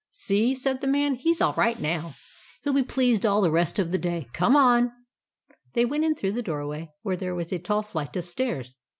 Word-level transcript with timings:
"See," 0.25 0.55
said 0.55 0.81
the 0.81 0.87
man," 0.87 1.13
he 1.21 1.31
's 1.31 1.41
all 1.41 1.53
right 1.53 1.79
now. 1.79 2.15
He 2.63 2.71
'11 2.71 2.81
be 2.81 2.87
pleased 2.87 3.23
all 3.23 3.39
the 3.39 3.51
rest 3.51 3.77
of 3.77 3.91
the 3.91 3.99
day. 3.99 4.27
Come 4.33 4.55
on." 4.55 4.91
They 5.75 5.85
went 5.85 6.05
in 6.05 6.15
through 6.15 6.31
the 6.31 6.41
doorway, 6.41 6.89
where 7.03 7.15
there 7.17 7.35
was 7.35 7.53
a 7.53 7.59
tall 7.59 7.83
flight 7.83 8.15
of 8.17 8.25
stairs. 8.27 8.77